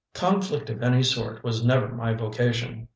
Conflict 0.15 0.71
of 0.71 0.81
any 0.81 1.03
sort 1.03 1.43
was 1.43 1.63
never 1.63 1.87
my 1.89 2.15
vocation. 2.15 2.87